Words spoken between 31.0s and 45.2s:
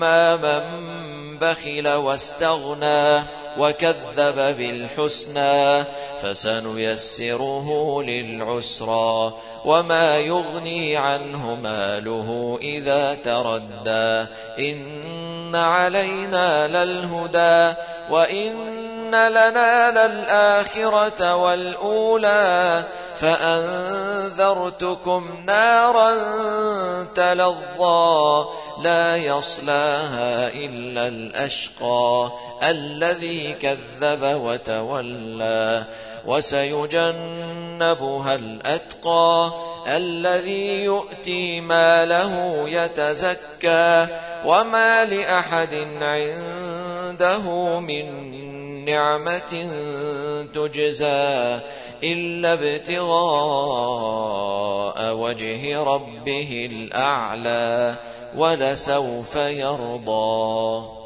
الأشقى الذي كذب وتولى وسيجنبها الأتقى الذي يؤتي ماله يتزكى وما